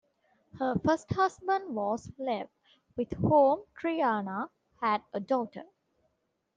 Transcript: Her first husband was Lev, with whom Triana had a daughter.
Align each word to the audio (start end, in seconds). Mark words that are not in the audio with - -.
Her 0.57 0.73
first 0.83 1.11
husband 1.11 1.75
was 1.75 2.11
Lev, 2.17 2.49
with 2.95 3.13
whom 3.19 3.65
Triana 3.77 4.49
had 4.81 5.03
a 5.13 5.19
daughter. 5.19 5.65